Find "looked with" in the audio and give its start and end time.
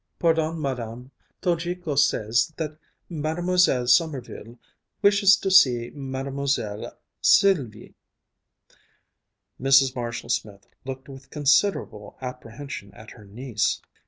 10.85-11.29